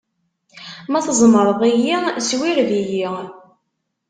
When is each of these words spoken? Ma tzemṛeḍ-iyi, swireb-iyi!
Ma 0.91 0.99
tzemṛeḍ-iyi, 1.05 1.97
swireb-iyi! 2.27 3.07